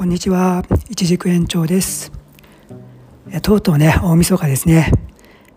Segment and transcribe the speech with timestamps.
[0.00, 2.10] こんにちは、一軸園長です。
[3.42, 4.90] とうとうね、大晦日ですね。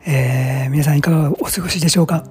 [0.05, 2.25] えー、皆さんいかがお過ごしでしょうか、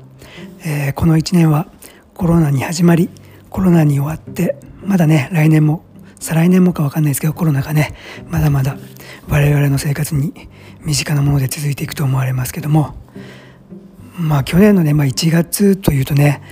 [0.62, 1.68] えー、この1年は
[2.12, 3.08] コロナに始まり、
[3.48, 5.86] コロナに終わって、まだね、来年も、
[6.20, 7.94] 再来年もかわかんないですけど、コロナがね、
[8.28, 8.76] まだまだ
[9.30, 10.34] 我々の生活に
[10.82, 12.94] 身近なもので続いていくと思われますけども、
[14.18, 16.42] まあ去年のね、まあ、1月というとね、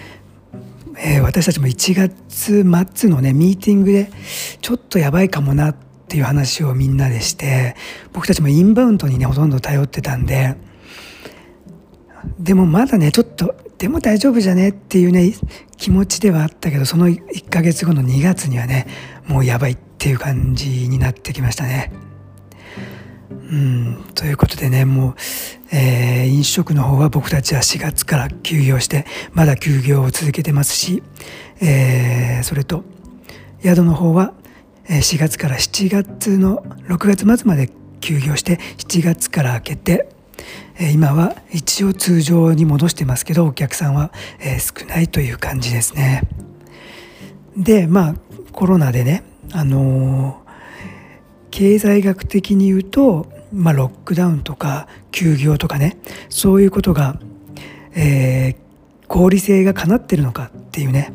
[1.03, 2.65] えー、私たちも1月
[2.95, 4.11] 末のねミーティングで
[4.61, 5.77] ちょっとやばいかもなっ
[6.09, 7.75] ていう話をみんなでして
[8.13, 10.57] 僕たちもインバウンドにねほとんど頼ってたんで
[12.39, 15.33] でもまだねちょっとでも大丈夫じゃねっていうね
[15.79, 18.87] 気持ちではあったけどその1ヶ月後の2月にはね
[19.27, 21.93] もうやばいっていう感じになってきましたね。
[23.31, 25.15] うん、ということでねもう、
[25.73, 31.03] えー、飲食の方は僕たちは4月から休業してまだ休業を続けてますし、
[31.61, 32.83] えー、それと
[33.63, 34.35] 宿の方は
[34.89, 40.09] 4月から7月の6月末まで休業して7月から明けて
[40.93, 44.11] 今は一応通常に戻してますけどお客さんは
[44.59, 46.23] 少ないという感じですね。
[47.57, 48.15] でまあ
[48.53, 49.23] コロナでね
[49.53, 50.43] あの
[51.51, 55.99] 経済学的に言うとまあ、ロックダウンとか休業とかね
[56.29, 57.19] そういうことが、
[57.95, 58.57] えー、
[59.09, 61.13] 合理性がかなってるのかっていうね、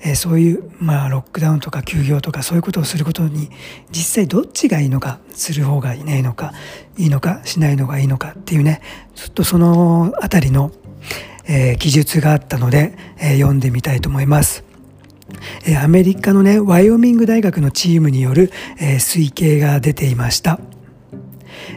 [0.00, 3.50] えー、そういう、まあ、ロックダウンとか休業とかそういうことをすることに
[3.90, 6.52] 実際どっちがいいのかする方がいないのか
[6.98, 8.82] いいのかしないのがいいのかっていうね
[9.14, 10.70] ちょっとその辺りの、
[11.46, 14.64] えー、記述があったので、えー、読んでみたいと思います。
[15.82, 20.60] アメリカのねワイオミング大学のチームによる、え、推計が出ていました。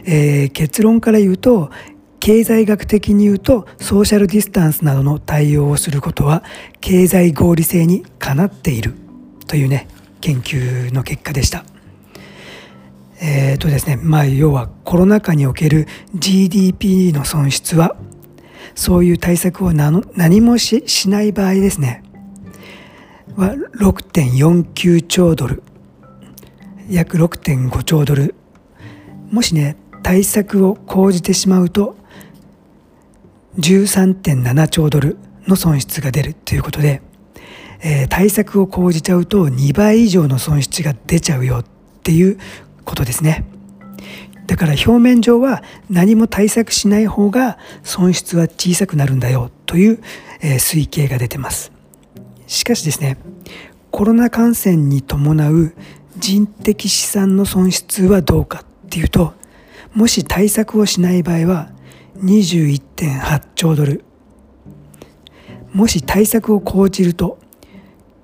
[0.04, 1.70] えー、結論から言うと
[2.20, 6.42] 経済学的に言うとソーシャルディスタンスなどの対応をすることは
[6.80, 8.94] 経済合理性にかなっている
[9.46, 9.88] というね
[10.20, 11.64] 研究の結果でした。
[13.20, 17.96] えーとですねまあ、要はコロナ禍における GDP の損失は
[18.74, 22.02] そういう対策を何もしない場合ですね
[23.36, 25.62] は6.49兆ドル
[26.90, 28.34] 約6.5兆ドル
[29.30, 31.96] もしね対策を講じてしまうと
[33.58, 35.16] 13.7兆ドル
[35.46, 37.02] の損失が出るということで、
[37.82, 41.64] えー、対策を講じちゃうと2倍以上の損失が出ちゃうよっ
[42.02, 42.38] ていう
[42.84, 43.44] ことですね。
[44.46, 50.02] だから表面上は何も対策しない方が損失は小さくなるんだよという、
[50.40, 51.72] えー、推計が出てます。
[52.46, 53.16] しかしですね、
[53.90, 55.72] コロナ感染に伴う
[56.18, 59.34] 人的資産の損失はどうかっていうと
[59.94, 61.70] もし対策をしない場合は
[62.18, 64.04] 21.8兆ドル。
[65.72, 67.38] もし対策を講じると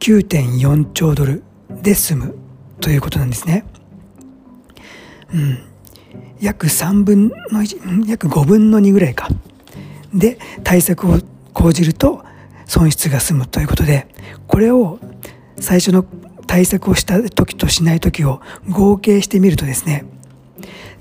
[0.00, 1.42] 9.4兆ドル
[1.82, 2.34] で済む
[2.80, 3.64] ということなんですね。
[5.34, 5.58] うん、
[6.40, 9.28] 約3分の1約5分の2ぐらいか。
[10.14, 11.18] で対策を
[11.52, 12.24] 講じると
[12.66, 14.06] 損失が済むということで
[14.46, 14.98] これを
[15.58, 16.04] 最初の
[16.46, 20.04] 対策をした時としない時を合計してみるとですね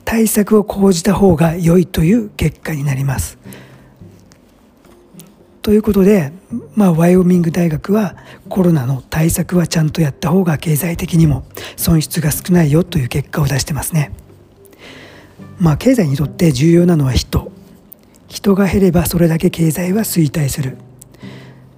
[0.06, 3.38] 対策を講じた方が良いという結果になります。
[5.62, 6.32] ということで、
[6.76, 8.16] まあ、ワイオミング大学は
[8.50, 11.44] コロナの対策はちゃんとやった方が経済的にも
[11.78, 14.12] 損失が少ないよという結果を出してますね。
[15.60, 17.52] まあ、経済にとって重要なのは人。
[18.28, 20.78] 人が減ればそれだけ経済は衰退する。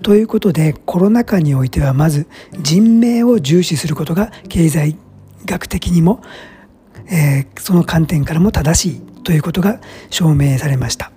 [0.02, 2.28] ということでコロナ禍においてはまず
[2.60, 4.98] 人命を重視することが経済
[5.46, 6.22] 学的にも
[7.08, 11.12] えー、その観点からも正しいということが証明されました、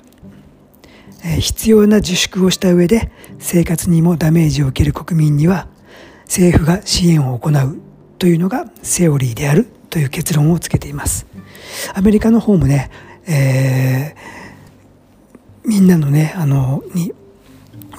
[1.25, 5.69] えー、必要な自粛をした上で生活にもダメージを受ける国民には
[6.25, 7.79] 政府が支援を行う
[8.19, 11.27] というのがセオリーであるという結論をつけています。
[11.95, 12.91] アメリカの方もね、
[13.27, 17.13] えー、みんなのねあのに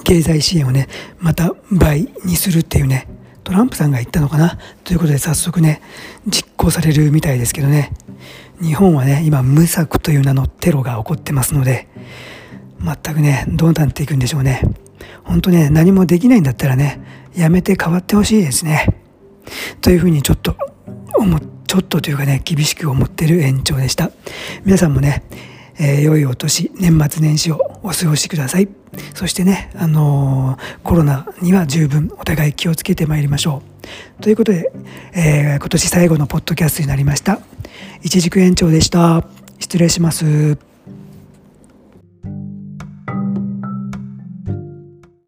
[0.04, 3.06] 経済支援をねまた倍にするっていうね
[3.48, 4.58] トランプさんが言ったのかな？
[4.84, 5.80] ということで早速ね
[6.26, 7.92] 実行されるみたいですけどね。
[8.60, 11.88] 日本はね今無策という名のテロが起こってますので
[12.78, 14.60] 全くねどうなっていくんでしょうね。
[15.24, 17.00] 本当ね何もできないんだったらね
[17.34, 18.86] やめて変わってほしいですね。
[19.80, 20.54] というふうにちょっと
[21.16, 24.10] 思ちょっとというかね厳しく思ってる延長でした。
[24.66, 25.22] 皆さんもね
[25.78, 28.68] えー、良いお年、年末年始をお過ごしください。
[29.14, 33.62] そしてね、あのー、コロナには十分お互い気をつけてまいりましょ
[34.18, 34.22] う。
[34.22, 34.72] ということで、
[35.12, 37.40] えー、今年最後のポッドキャストになりました。
[38.02, 39.24] 一軸延長でした。
[39.58, 40.67] 失礼します。